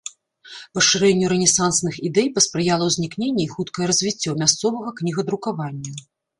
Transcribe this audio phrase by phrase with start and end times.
[0.77, 5.91] Пашырэнню рэнесансных ідэй паспрыяла ўзнікненне і хуткае развіццё мясцовага кнігадрукавання.